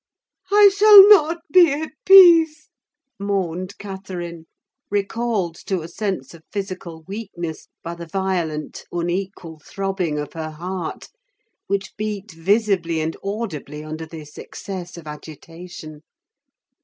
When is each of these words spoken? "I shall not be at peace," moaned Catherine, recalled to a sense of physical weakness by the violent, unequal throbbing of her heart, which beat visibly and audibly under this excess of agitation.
"I 0.51 0.71
shall 0.75 1.07
not 1.09 1.41
be 1.51 1.71
at 1.73 1.91
peace," 2.07 2.69
moaned 3.19 3.77
Catherine, 3.77 4.47
recalled 4.89 5.53
to 5.67 5.81
a 5.81 5.87
sense 5.87 6.33
of 6.33 6.41
physical 6.51 7.03
weakness 7.03 7.67
by 7.83 7.93
the 7.93 8.07
violent, 8.07 8.83
unequal 8.91 9.59
throbbing 9.59 10.17
of 10.17 10.33
her 10.33 10.49
heart, 10.49 11.09
which 11.67 11.95
beat 11.97 12.31
visibly 12.31 12.99
and 12.99 13.15
audibly 13.23 13.83
under 13.83 14.07
this 14.07 14.39
excess 14.39 14.97
of 14.97 15.05
agitation. 15.05 16.01